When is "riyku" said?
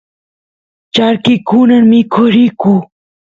2.33-2.73